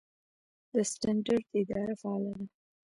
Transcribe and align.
د 0.73 0.75
سټنډرډ 0.91 1.43
اداره 1.59 1.93
فعاله 2.01 2.31
ده؟ 2.37 2.45